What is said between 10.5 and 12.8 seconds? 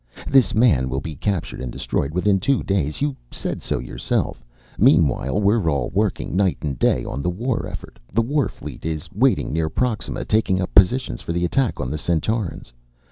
up positions for the attack on the Centaurans.